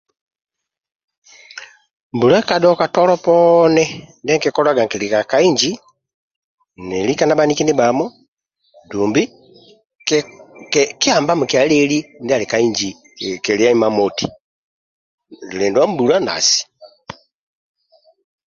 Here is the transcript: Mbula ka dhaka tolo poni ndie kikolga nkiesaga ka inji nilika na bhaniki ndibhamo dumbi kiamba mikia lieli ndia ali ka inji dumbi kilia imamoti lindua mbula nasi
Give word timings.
Mbula 2.15 2.37
ka 2.47 2.55
dhaka 2.63 2.85
tolo 2.95 3.15
poni 3.25 3.85
ndie 4.23 4.41
kikolga 4.43 4.81
nkiesaga 4.85 5.19
ka 5.31 5.37
inji 5.47 5.71
nilika 6.87 7.23
na 7.25 7.37
bhaniki 7.37 7.63
ndibhamo 7.63 8.05
dumbi 8.89 9.23
kiamba 11.01 11.33
mikia 11.39 11.69
lieli 11.69 11.97
ndia 12.23 12.35
ali 12.37 12.45
ka 12.51 12.57
inji 12.67 12.89
dumbi 13.19 13.39
kilia 13.43 13.69
imamoti 13.75 14.25
lindua 15.57 15.85
mbula 15.91 16.17
nasi 16.27 16.61